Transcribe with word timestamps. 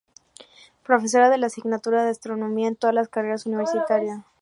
Profesora 0.83 1.29
de 1.29 1.37
la 1.37 1.45
asignatura 1.45 2.03
de 2.03 2.09
astronomía 2.09 2.67
en 2.67 2.75
todas 2.75 2.95
las 2.95 3.07
carreras 3.07 3.45
universitarias. 3.45 4.21